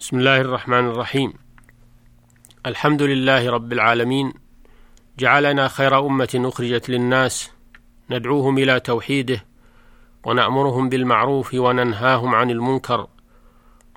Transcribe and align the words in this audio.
بسم 0.00 0.18
الله 0.18 0.40
الرحمن 0.40 0.88
الرحيم. 0.88 1.32
الحمد 2.66 3.02
لله 3.02 3.50
رب 3.50 3.72
العالمين. 3.72 4.32
جعلنا 5.18 5.68
خير 5.68 6.06
أمة 6.06 6.28
أخرجت 6.34 6.88
للناس. 6.90 7.50
ندعوهم 8.10 8.58
إلى 8.58 8.80
توحيده. 8.80 9.44
ونأمرهم 10.24 10.88
بالمعروف 10.88 11.54
وننهاهم 11.54 12.34
عن 12.34 12.50
المنكر. 12.50 13.06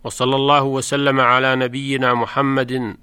وصلى 0.04 0.36
الله 0.36 0.63
وسلم 0.63 1.20
على 1.20 1.55
نبينا 1.55 2.13
محمد 2.13 2.98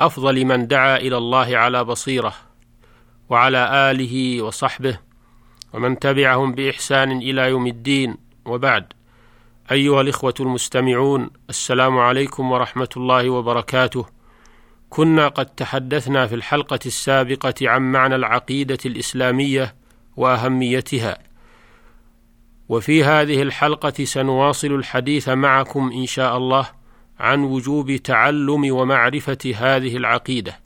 أفضل 0.00 0.44
من 0.44 0.66
دعا 0.66 0.96
إلى 0.96 1.16
الله 1.16 1.56
على 1.56 1.84
بصيرة. 1.84 2.34
وعلى 3.28 3.90
آله 3.90 4.42
وصحبه. 4.42 4.98
ومن 5.72 5.98
تبعهم 5.98 6.52
بإحسان 6.52 7.12
إلى 7.12 7.50
يوم 7.50 7.66
الدين. 7.66 8.16
وبعد. 8.44 8.92
أيها 9.72 10.00
الإخوة 10.00 10.34
المستمعون 10.40 11.30
السلام 11.50 11.98
عليكم 11.98 12.52
ورحمة 12.52 12.88
الله 12.96 13.30
وبركاته. 13.30 14.06
كنا 14.90 15.28
قد 15.28 15.46
تحدثنا 15.46 16.26
في 16.26 16.34
الحلقة 16.34 16.78
السابقة 16.86 17.54
عن 17.62 17.92
معنى 17.92 18.14
العقيدة 18.14 18.78
الإسلامية 18.86 19.74
وأهميتها. 20.16 21.18
وفي 22.68 23.04
هذه 23.04 23.42
الحلقة 23.42 24.04
سنواصل 24.04 24.72
الحديث 24.72 25.28
معكم 25.28 25.92
إن 25.94 26.06
شاء 26.06 26.36
الله 26.36 26.66
عن 27.18 27.44
وجوب 27.44 27.96
تعلم 27.96 28.74
ومعرفة 28.74 29.54
هذه 29.56 29.96
العقيدة. 29.96 30.60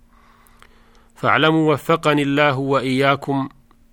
فاعلموا 1.14 1.72
وفقني 1.72 2.22
الله 2.22 2.58
وإياكم 2.58 3.48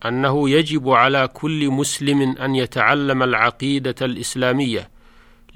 أنه 0.05 0.49
يجب 0.49 0.89
على 0.89 1.27
كل 1.27 1.71
مسلم 1.71 2.21
أن 2.21 2.55
يتعلم 2.55 3.23
العقيدة 3.23 3.95
الإسلامية 4.01 4.96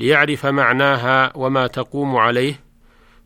ليعرف 0.02 0.46
معناها 0.46 1.32
وما 1.36 1.68
تقوم 1.68 2.16
عليه 2.16 2.60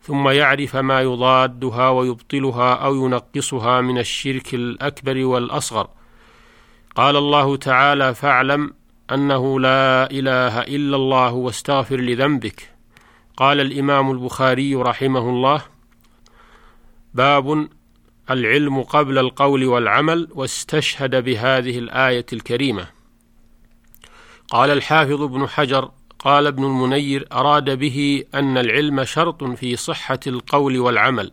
ثم 0.02 0.28
يعرف 0.28 0.76
ما 0.76 1.00
يضادها 1.00 1.88
ويبطلها 1.90 2.74
أو 2.74 3.06
ينقصها 3.06 3.80
من 3.80 3.98
الشرك 3.98 4.54
الأكبر 4.54 5.24
والأصغر. 5.24 5.88
قال 6.96 7.16
الله 7.16 7.56
تعالى 7.56 8.14
فاعلم 8.14 8.74
أنه 9.12 9.60
لا 9.60 10.10
إله 10.10 10.60
إلا 10.60 10.96
الله 10.96 11.32
واستغفر 11.32 11.96
لذنبك. 11.96 12.70
قال 13.36 13.60
الإمام 13.60 14.10
البخاري 14.10 14.74
رحمه 14.74 15.30
الله 15.30 15.62
باب 17.14 17.68
العلم 18.30 18.82
قبل 18.82 19.18
القول 19.18 19.64
والعمل 19.64 20.28
واستشهد 20.34 21.24
بهذه 21.24 21.78
الآية 21.78 22.26
الكريمة. 22.32 22.86
قال 24.48 24.70
الحافظ 24.70 25.22
ابن 25.22 25.48
حجر 25.48 25.90
قال 26.26 26.46
ابن 26.46 26.64
المنير 26.64 27.26
أراد 27.32 27.78
به 27.78 28.24
أن 28.34 28.58
العلم 28.58 29.04
شرط 29.04 29.44
في 29.44 29.76
صحة 29.76 30.18
القول 30.26 30.78
والعمل 30.78 31.32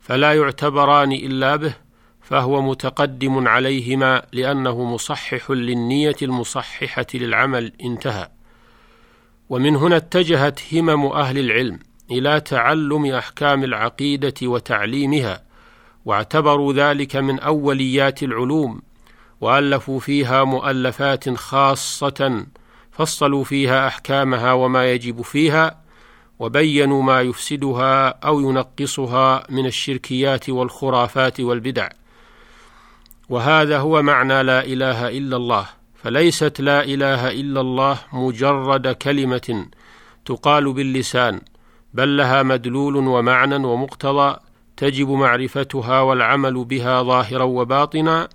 فلا 0.00 0.34
يعتبران 0.34 1.12
إلا 1.12 1.56
به 1.56 1.74
فهو 2.22 2.62
متقدم 2.62 3.48
عليهما 3.48 4.22
لأنه 4.32 4.84
مصحح 4.84 5.50
للنية 5.50 6.16
المصححة 6.22 7.06
للعمل 7.14 7.72
انتهى. 7.84 8.28
ومن 9.48 9.76
هنا 9.76 9.96
اتجهت 9.96 10.60
همم 10.74 11.06
أهل 11.06 11.38
العلم 11.38 11.78
إلى 12.10 12.40
تعلم 12.40 13.06
أحكام 13.06 13.64
العقيدة 13.64 14.34
وتعليمها 14.42 15.42
واعتبروا 16.04 16.72
ذلك 16.72 17.16
من 17.16 17.40
أوليات 17.40 18.22
العلوم 18.22 18.82
وألفوا 19.40 20.00
فيها 20.00 20.44
مؤلفات 20.44 21.34
خاصة 21.34 22.46
فصلوا 22.98 23.44
فيها 23.44 23.86
أحكامها 23.86 24.52
وما 24.52 24.92
يجب 24.92 25.22
فيها 25.22 25.80
وبينوا 26.38 27.02
ما 27.02 27.20
يفسدها 27.20 28.08
أو 28.08 28.40
ينقصها 28.40 29.46
من 29.50 29.66
الشركيات 29.66 30.50
والخرافات 30.50 31.40
والبدع. 31.40 31.88
وهذا 33.28 33.78
هو 33.78 34.02
معنى 34.02 34.42
لا 34.42 34.64
إله 34.64 35.08
إلا 35.08 35.36
الله 35.36 35.66
فليست 35.94 36.60
لا 36.60 36.84
إله 36.84 37.30
إلا 37.30 37.60
الله 37.60 37.98
مجرد 38.12 38.88
كلمة 38.88 39.66
تقال 40.24 40.72
باللسان 40.72 41.40
بل 41.94 42.16
لها 42.16 42.42
مدلول 42.42 42.96
ومعنى 42.96 43.56
ومقتضى 43.66 44.36
تجب 44.76 45.10
معرفتها 45.10 46.00
والعمل 46.00 46.64
بها 46.64 47.02
ظاهرا 47.02 47.44
وباطنا 47.44 48.28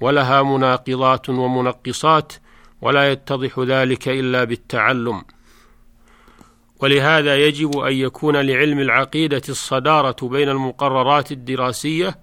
ولها 0.00 0.42
مناقضات 0.42 1.28
ومنقصات 1.28 2.32
ولا 2.80 3.12
يتضح 3.12 3.58
ذلك 3.58 4.08
إلا 4.08 4.44
بالتعلم. 4.44 5.22
ولهذا 6.80 7.36
يجب 7.36 7.78
أن 7.78 7.92
يكون 7.92 8.36
لعلم 8.36 8.78
العقيدة 8.78 9.42
الصدارة 9.48 10.16
بين 10.28 10.48
المقررات 10.48 11.32
الدراسية 11.32 12.18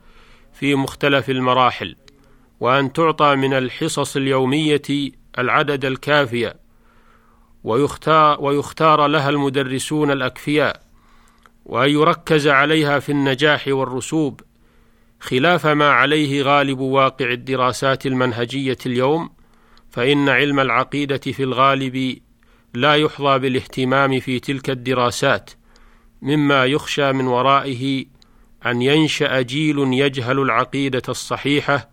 في 0.53 0.75
مختلف 0.75 1.29
المراحل 1.29 1.95
وأن 2.59 2.93
تعطى 2.93 3.35
من 3.35 3.53
الحصص 3.53 4.15
اليومية 4.15 4.81
العدد 5.39 5.85
الكافية 5.85 6.55
ويختار, 7.63 8.41
ويختار 8.41 9.07
لها 9.07 9.29
المدرسون 9.29 10.11
الأكفياء 10.11 10.81
وأن 11.65 11.89
يركز 11.89 12.47
عليها 12.47 12.99
في 12.99 13.11
النجاح 13.11 13.67
والرسوب 13.67 14.41
خلاف 15.19 15.67
ما 15.67 15.89
عليه 15.91 16.43
غالب 16.43 16.79
واقع 16.79 17.31
الدراسات 17.31 18.05
المنهجية 18.05 18.77
اليوم 18.85 19.29
فإن 19.93 20.29
علم 20.29 20.59
العقيدة 20.59 21.17
في 21.17 21.43
الغالب 21.43 22.17
لا 22.73 22.95
يحظى 22.95 23.39
بالاهتمام 23.39 24.19
في 24.19 24.39
تلك 24.39 24.69
الدراسات 24.69 25.51
مما 26.21 26.65
يخشى 26.65 27.13
من 27.13 27.27
ورائه 27.27 28.05
أن 28.65 28.81
ينشأ 28.81 29.41
جيل 29.41 29.93
يجهل 29.93 30.39
العقيدة 30.39 31.01
الصحيحة 31.09 31.89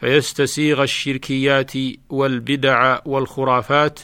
فيستسيغ 0.00 0.82
الشركيات 0.82 1.72
والبدع 2.10 2.98
والخرافات 3.04 4.00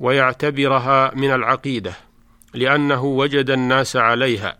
ويعتبرها 0.00 1.14
من 1.14 1.30
العقيدة 1.30 1.92
لأنه 2.54 3.04
وجد 3.04 3.50
الناس 3.50 3.96
عليها. 3.96 4.58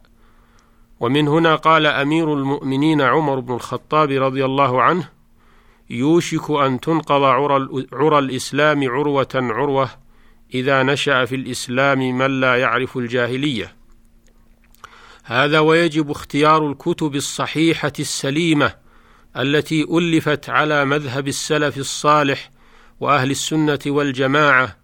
ومن 1.01 1.29
هنا 1.29 1.57
قال 1.57 1.87
أمير 1.87 2.35
المؤمنين 2.35 3.01
عمر 3.01 3.41
بن 3.41 3.55
الخطاب 3.55 4.11
رضي 4.11 4.45
الله 4.45 4.83
عنه 4.83 5.20
يوشك 5.91 6.51
أن 6.51 6.81
تنقض 6.81 7.23
عرى, 7.23 8.19
الإسلام 8.19 8.91
عروة 8.91 9.29
عروة 9.35 9.91
إذا 10.55 10.83
نشأ 10.83 11.25
في 11.25 11.35
الإسلام 11.35 11.99
من 12.19 12.41
لا 12.41 12.57
يعرف 12.57 12.97
الجاهلية. 12.97 13.77
هذا 15.25 15.61
ويجب 15.61 16.11
اختيار 16.11 16.71
الكتب 16.71 17.15
الصحيحة 17.15 17.93
السليمة 17.99 18.75
التي 19.37 19.83
ألفت 19.83 20.51
على 20.51 20.85
مذهب 20.85 21.29
السلف 21.29 21.79
الصالح 21.79 22.51
وأهل 23.01 23.31
السنة 23.31 23.79
والجماعة 23.87 24.77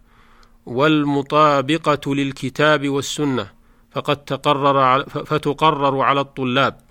والمطابقة 0.66 2.14
للكتاب 2.14 2.88
والسنة 2.88 3.50
فقد 3.90 4.16
تقرر 4.16 5.04
فتقرر 5.04 6.00
على 6.00 6.20
الطلاب. 6.20 6.85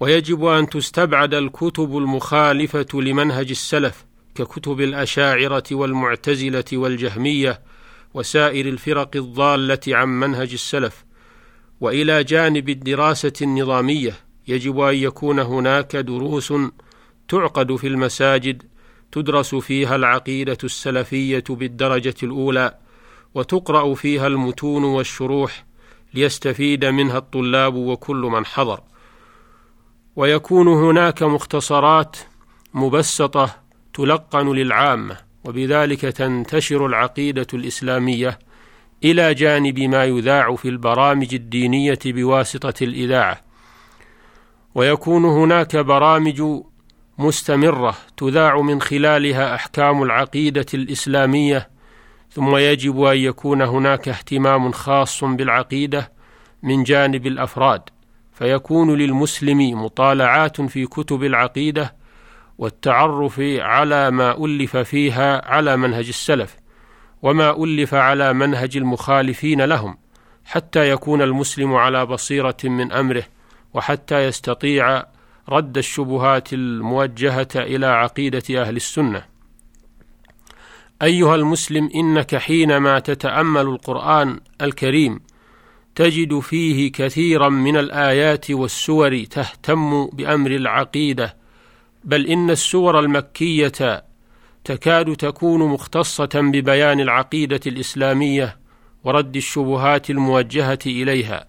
ويجب 0.00 0.44
أن 0.44 0.68
تستبعد 0.68 1.34
الكتب 1.34 1.98
المخالفة 1.98 2.86
لمنهج 2.94 3.50
السلف 3.50 4.04
ككتب 4.34 4.80
الأشاعرة 4.80 5.64
والمعتزلة 5.72 6.64
والجهمية 6.72 7.60
وسائر 8.14 8.68
الفرق 8.68 9.16
الضالة 9.16 9.80
عن 9.88 10.08
منهج 10.08 10.52
السلف. 10.52 11.04
وإلى 11.80 12.24
جانب 12.24 12.68
الدراسة 12.68 13.32
النظامية 13.42 14.12
يجب 14.48 14.80
أن 14.80 14.94
يكون 14.94 15.38
هناك 15.38 15.96
دروس 15.96 16.52
تعقد 17.28 17.76
في 17.76 17.86
المساجد 17.86 18.62
تدرس 19.12 19.54
فيها 19.54 19.96
العقيدة 19.96 20.58
السلفية 20.64 21.44
بالدرجة 21.48 22.14
الأولى 22.22 22.78
وتقرأ 23.34 23.94
فيها 23.94 24.26
المتون 24.26 24.84
والشروح 24.84 25.64
ليستفيد 26.14 26.84
منها 26.84 27.18
الطلاب 27.18 27.74
وكل 27.74 28.16
من 28.16 28.46
حضر. 28.46 28.80
ويكون 30.16 30.68
هناك 30.68 31.22
مختصرات 31.22 32.16
مبسطة 32.74 33.56
تلقن 33.94 34.52
للعامة 34.52 35.16
وبذلك 35.44 36.00
تنتشر 36.00 36.86
العقيدة 36.86 37.46
الإسلامية 37.54 38.38
إلى 39.04 39.34
جانب 39.34 39.78
ما 39.78 40.04
يذاع 40.04 40.54
في 40.54 40.68
البرامج 40.68 41.34
الدينية 41.34 41.98
بواسطة 42.04 42.84
الإذاعة. 42.84 43.40
ويكون 44.74 45.24
هناك 45.24 45.76
برامج 45.76 46.42
مستمرة 47.18 47.96
تذاع 48.16 48.60
من 48.60 48.80
خلالها 48.80 49.54
أحكام 49.54 50.02
العقيدة 50.02 50.66
الإسلامية 50.74 51.68
ثم 52.30 52.56
يجب 52.56 53.02
أن 53.02 53.16
يكون 53.16 53.62
هناك 53.62 54.08
اهتمام 54.08 54.72
خاص 54.72 55.24
بالعقيدة 55.24 56.12
من 56.62 56.82
جانب 56.82 57.26
الأفراد. 57.26 57.93
فيكون 58.34 58.94
للمسلم 58.98 59.84
مطالعات 59.84 60.60
في 60.60 60.86
كتب 60.86 61.24
العقيدة 61.24 61.94
والتعرف 62.58 63.40
على 63.58 64.10
ما 64.10 64.44
ألف 64.44 64.76
فيها 64.76 65.50
على 65.50 65.76
منهج 65.76 66.08
السلف 66.08 66.56
وما 67.22 67.64
ألف 67.64 67.94
على 67.94 68.32
منهج 68.32 68.76
المخالفين 68.76 69.62
لهم 69.62 69.96
حتى 70.44 70.90
يكون 70.90 71.22
المسلم 71.22 71.74
على 71.74 72.06
بصيرة 72.06 72.56
من 72.64 72.92
أمره 72.92 73.24
وحتى 73.74 74.24
يستطيع 74.24 75.04
رد 75.48 75.78
الشبهات 75.78 76.52
الموجهة 76.52 77.48
إلى 77.56 77.86
عقيدة 77.86 78.62
أهل 78.62 78.76
السنة. 78.76 79.24
أيها 81.02 81.34
المسلم 81.34 81.90
إنك 81.94 82.36
حينما 82.36 82.98
تتأمل 82.98 83.60
القرآن 83.60 84.40
الكريم 84.60 85.20
تجد 85.94 86.38
فيه 86.38 86.92
كثيرا 86.92 87.48
من 87.48 87.76
الآيات 87.76 88.50
والسور 88.50 89.24
تهتم 89.24 90.06
بأمر 90.06 90.50
العقيدة 90.50 91.36
بل 92.04 92.26
إن 92.26 92.50
السور 92.50 93.00
المكية 93.00 94.04
تكاد 94.64 95.16
تكون 95.16 95.60
مختصة 95.60 96.30
ببيان 96.34 97.00
العقيدة 97.00 97.60
الإسلامية 97.66 98.56
ورد 99.04 99.36
الشبهات 99.36 100.10
الموجهة 100.10 100.78
إليها. 100.86 101.46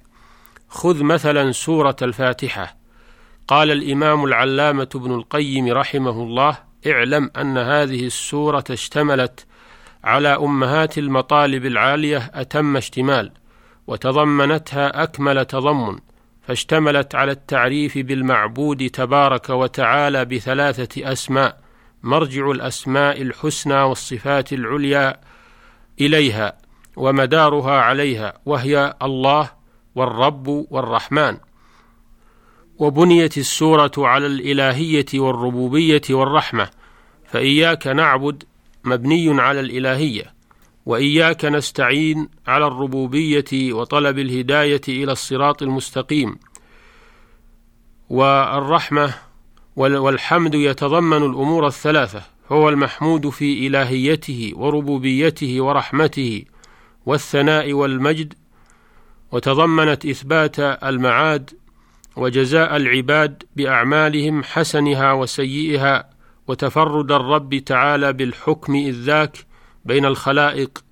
خذ 0.69 1.03
مثلا 1.03 1.51
سورة 1.51 1.95
الفاتحة. 2.01 2.75
قال 3.47 3.71
الإمام 3.71 4.23
العلامة 4.25 4.89
ابن 4.95 5.13
القيم 5.13 5.67
رحمه 5.67 6.23
الله 6.23 6.57
اعلم 6.87 7.31
أن 7.37 7.57
هذه 7.57 8.05
السورة 8.05 8.63
اشتملت 8.69 9.45
على 10.03 10.27
أمهات 10.27 10.97
المطالب 10.97 11.65
العالية 11.65 12.31
أتم 12.33 12.77
اشتمال 12.77 13.31
وتضمنتها 13.87 15.03
أكمل 15.03 15.45
تضمن 15.45 15.99
فاشتملت 16.47 17.15
على 17.15 17.31
التعريف 17.31 17.97
بالمعبود 17.97 18.89
تبارك 18.89 19.49
وتعالى 19.49 20.25
بثلاثة 20.25 21.11
أسماء 21.11 21.59
مرجع 22.03 22.51
الأسماء 22.51 23.21
الحسنى 23.21 23.81
والصفات 23.81 24.53
العليا 24.53 25.19
إليها 26.01 26.57
ومدارها 26.95 27.81
عليها 27.81 28.33
وهي 28.45 28.93
الله 29.01 29.51
والرب 29.95 30.47
والرحمن. 30.47 31.37
وبنيت 32.77 33.37
السورة 33.37 33.91
على 33.97 34.25
الإلهية 34.25 35.05
والربوبية 35.13 36.01
والرحمة 36.09 36.69
فإياك 37.25 37.87
نعبد 37.87 38.43
مبني 38.83 39.41
على 39.41 39.59
الإلهية. 39.59 40.34
وإياك 40.85 41.45
نستعين 41.45 42.29
على 42.47 42.67
الربوبية 42.67 43.73
وطلب 43.73 44.19
الهداية 44.19 44.81
إلى 44.87 45.11
الصراط 45.11 45.63
المستقيم. 45.63 46.37
والرحمة 48.09 49.13
والحمد 49.75 50.55
يتضمن 50.55 51.17
الأمور 51.17 51.67
الثلاثة 51.67 52.21
هو 52.51 52.69
المحمود 52.69 53.29
في 53.29 53.67
إلهيته 53.67 54.51
وربوبيته 54.55 55.61
ورحمته 55.61 56.45
والثناء 57.05 57.73
والمجد 57.73 58.33
وتضمنت 59.31 60.05
إثبات 60.05 60.59
المعاد 60.59 61.49
وجزاء 62.15 62.75
العباد 62.75 63.43
بأعمالهم 63.55 64.43
حسنها 64.43 65.13
وسيئها 65.13 66.09
وتفرد 66.47 67.11
الرب 67.11 67.55
تعالى 67.55 68.13
بالحكم 68.13 68.75
إذ 68.75 68.93
ذاك 68.93 69.37
بين 69.85 70.05
الخلائق 70.05 70.83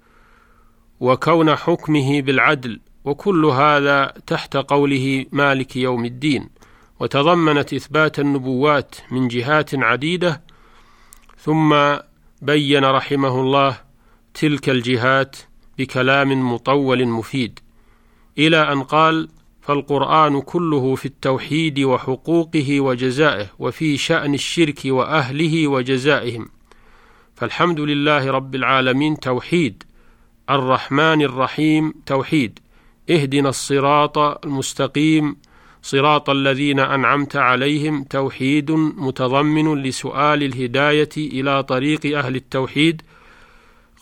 وكون 1.00 1.56
حكمه 1.56 2.22
بالعدل 2.22 2.80
وكل 3.06 3.46
هذا 3.46 4.14
تحت 4.28 4.58
قوله 4.58 5.26
مالك 5.32 5.76
يوم 5.76 6.06
الدين. 6.06 6.50
وتضمنت 7.00 7.74
إثبات 7.74 8.20
النبوات 8.20 8.96
من 9.12 9.28
جهات 9.28 9.76
عديدة 9.76 10.42
ثم 11.38 11.76
بين 12.42 12.86
رحمه 12.86 13.42
الله 13.42 13.78
تلك 14.34 14.70
الجهات 14.70 15.36
بكلام 15.78 16.54
مطول 16.54 17.08
مفيد 17.08 17.60
إلى 18.38 18.72
أن 18.72 18.84
قال 18.84 19.30
فالقرآن 19.62 20.42
كله 20.42 20.96
في 20.96 21.06
التوحيد 21.06 21.80
وحقوقه 21.80 22.82
وجزائه 22.82 23.48
وفي 23.60 23.98
شأن 23.98 24.34
الشرك 24.34 24.82
وأهله 24.86 25.68
وجزائهم. 25.68 26.50
فالحمد 27.36 27.80
لله 27.80 28.32
رب 28.32 28.56
العالمين 28.56 29.20
توحيد 29.20 29.84
الرحمن 30.50 31.22
الرحيم 31.22 31.94
توحيد 32.06 32.60
اهدنا 33.10 33.50
الصراط 33.50 34.18
المستقيم 34.18 35.36
صراط 35.82 36.30
الذين 36.30 36.80
أنعمت 36.80 37.36
عليهم 37.36 38.04
توحيد 38.04 38.72
متضمن 38.72 39.84
لسؤال 39.84 40.44
الهداية 40.44 41.10
إلى 41.18 41.64
طريق 41.64 42.18
أهل 42.18 42.36
التوحيد 42.36 43.02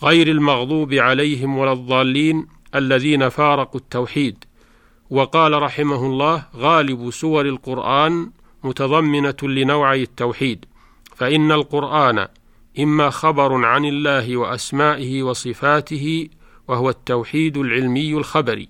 غير 0.04 0.28
المغضوب 0.28 0.94
عليهم 0.94 1.58
ولا 1.58 1.72
الضالين 1.72 2.46
الذين 2.74 3.28
فارقوا 3.28 3.80
التوحيد. 3.80 4.44
وقال 5.10 5.62
رحمه 5.62 6.06
الله 6.06 6.44
غالب 6.56 7.10
سور 7.10 7.46
القرآن 7.46 8.30
متضمنة 8.64 9.36
لنوعي 9.42 10.02
التوحيد 10.02 10.64
فإن 11.16 11.52
القرآن 11.52 12.26
إما 12.78 13.10
خبر 13.10 13.64
عن 13.64 13.84
الله 13.84 14.36
وأسمائه 14.36 15.22
وصفاته 15.22 16.28
وهو 16.68 16.90
التوحيد 16.90 17.56
العلمي 17.56 18.12
الخبري 18.14 18.68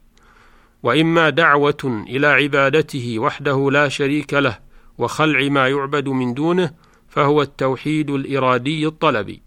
وإما 0.82 1.30
دعوة 1.30 2.04
إلى 2.08 2.26
عبادته 2.26 3.18
وحده 3.18 3.70
لا 3.70 3.88
شريك 3.88 4.34
له 4.34 4.58
وخلع 4.98 5.48
ما 5.48 5.68
يعبد 5.68 6.08
من 6.08 6.34
دونه 6.34 6.70
فهو 7.08 7.42
التوحيد 7.42 8.10
الإرادي 8.10 8.86
الطلبي 8.86 9.42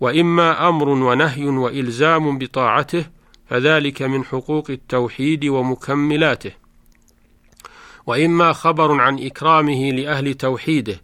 وإما 0.00 0.68
أمر 0.68 0.88
ونهي 0.88 1.44
وإلزام 1.44 2.38
بطاعته 2.38 3.06
فذلك 3.46 4.02
من 4.02 4.24
حقوق 4.24 4.70
التوحيد 4.70 5.44
ومكملاته 5.44 6.52
وإما 8.06 8.52
خبر 8.52 9.00
عن 9.00 9.18
إكرامه 9.18 9.90
لأهل 9.90 10.34
توحيده 10.34 11.00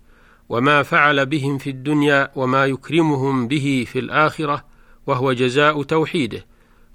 وما 0.48 0.82
فعل 0.82 1.26
بهم 1.26 1.58
في 1.58 1.70
الدنيا 1.70 2.30
وما 2.36 2.66
يكرمهم 2.66 3.48
به 3.48 3.86
في 3.88 3.98
الآخرة 3.98 4.64
وهو 5.06 5.32
جزاء 5.32 5.82
توحيده. 5.82 6.46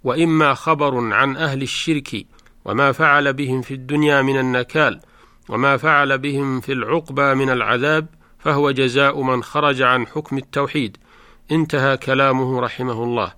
وإما 0.04 0.54
خبر 0.54 1.13
عن 1.13 1.36
أهل 1.36 1.62
الشرك 1.62 2.25
وما 2.66 2.92
فعل 2.92 3.34
بهم 3.34 3.62
في 3.62 3.74
الدنيا 3.74 4.22
من 4.22 4.40
النكال 4.40 5.00
وما 5.50 5.78
فعل 5.78 6.18
بهم 6.18 6.60
في 6.60 6.74
العقبى 6.74 7.34
من 7.34 7.50
العذاب 7.50 8.07
فهو 8.40 8.72
جزاء 8.72 9.22
من 9.22 9.44
خرج 9.44 9.81
عن 9.81 10.07
حكم 10.07 10.38
التوحيد. 10.38 10.98
انتهى 11.52 11.98
كلامه 11.98 12.60
رحمه 12.62 13.04
الله. 13.04 13.34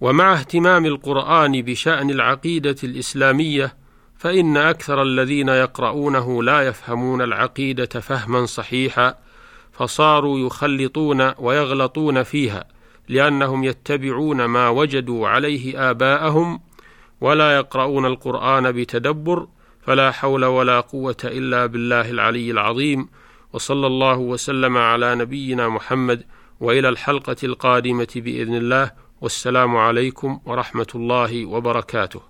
ومع 0.00 0.32
اهتمام 0.32 0.86
القرآن 0.86 1.62
بشأن 1.62 2.10
العقيدة 2.10 2.76
الإسلامية 2.84 3.79
فإن 4.20 4.56
أكثر 4.56 5.02
الذين 5.02 5.48
يقرؤونه 5.48 6.42
لا 6.42 6.60
يفهمون 6.62 7.22
العقيدة 7.22 7.86
فهما 7.86 8.46
صحيحا 8.46 9.14
فصاروا 9.72 10.38
يخلطون 10.38 11.32
ويغلطون 11.38 12.22
فيها 12.22 12.64
لأنهم 13.08 13.64
يتبعون 13.64 14.44
ما 14.44 14.68
وجدوا 14.68 15.28
عليه 15.28 15.90
آباءهم 15.90 16.60
ولا 17.20 17.56
يقرؤون 17.56 18.06
القرآن 18.06 18.72
بتدبر 18.72 19.48
فلا 19.82 20.10
حول 20.10 20.44
ولا 20.44 20.80
قوة 20.80 21.16
إلا 21.24 21.66
بالله 21.66 22.10
العلي 22.10 22.50
العظيم 22.50 23.08
وصلى 23.52 23.86
الله 23.86 24.18
وسلم 24.18 24.76
على 24.76 25.14
نبينا 25.14 25.68
محمد 25.68 26.24
وإلى 26.60 26.88
الحلقة 26.88 27.36
القادمة 27.44 28.08
بإذن 28.16 28.54
الله 28.54 28.92
والسلام 29.20 29.76
عليكم 29.76 30.40
ورحمة 30.44 30.86
الله 30.94 31.46
وبركاته. 31.46 32.20